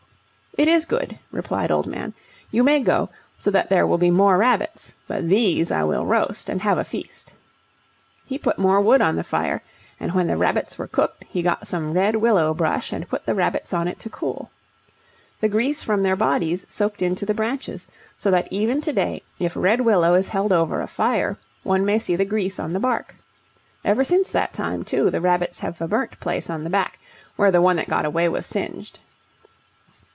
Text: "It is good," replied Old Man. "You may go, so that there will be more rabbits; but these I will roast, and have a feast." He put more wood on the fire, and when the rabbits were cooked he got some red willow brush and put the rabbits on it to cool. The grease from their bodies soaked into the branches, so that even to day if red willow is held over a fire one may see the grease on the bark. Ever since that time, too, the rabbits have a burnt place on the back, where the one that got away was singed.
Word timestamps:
"It 0.57 0.67
is 0.67 0.83
good," 0.83 1.17
replied 1.31 1.71
Old 1.71 1.87
Man. 1.87 2.13
"You 2.51 2.61
may 2.61 2.81
go, 2.81 3.09
so 3.37 3.51
that 3.51 3.69
there 3.69 3.87
will 3.87 3.97
be 3.97 4.11
more 4.11 4.37
rabbits; 4.37 4.95
but 5.07 5.29
these 5.29 5.71
I 5.71 5.83
will 5.85 6.05
roast, 6.05 6.49
and 6.49 6.61
have 6.61 6.77
a 6.77 6.83
feast." 6.83 7.31
He 8.25 8.37
put 8.37 8.59
more 8.59 8.81
wood 8.81 8.99
on 9.01 9.15
the 9.15 9.23
fire, 9.23 9.63
and 9.97 10.11
when 10.13 10.27
the 10.27 10.35
rabbits 10.35 10.77
were 10.77 10.89
cooked 10.89 11.23
he 11.29 11.41
got 11.41 11.67
some 11.67 11.93
red 11.93 12.17
willow 12.17 12.53
brush 12.53 12.91
and 12.91 13.07
put 13.07 13.25
the 13.25 13.33
rabbits 13.33 13.73
on 13.73 13.87
it 13.87 13.97
to 14.01 14.09
cool. 14.09 14.51
The 15.39 15.47
grease 15.47 15.83
from 15.85 16.03
their 16.03 16.17
bodies 16.17 16.65
soaked 16.67 17.01
into 17.01 17.25
the 17.25 17.33
branches, 17.33 17.87
so 18.17 18.29
that 18.31 18.49
even 18.51 18.81
to 18.81 18.91
day 18.91 19.23
if 19.39 19.55
red 19.55 19.79
willow 19.79 20.15
is 20.15 20.27
held 20.27 20.51
over 20.51 20.81
a 20.81 20.85
fire 20.87 21.37
one 21.63 21.85
may 21.85 21.97
see 21.97 22.17
the 22.17 22.25
grease 22.25 22.59
on 22.59 22.73
the 22.73 22.79
bark. 22.81 23.15
Ever 23.85 24.03
since 24.03 24.31
that 24.31 24.51
time, 24.51 24.83
too, 24.83 25.09
the 25.11 25.21
rabbits 25.21 25.59
have 25.59 25.79
a 25.79 25.87
burnt 25.87 26.19
place 26.19 26.49
on 26.49 26.65
the 26.65 26.69
back, 26.69 26.99
where 27.37 27.51
the 27.51 27.61
one 27.61 27.77
that 27.77 27.87
got 27.87 28.03
away 28.03 28.27
was 28.27 28.45
singed. 28.45 28.99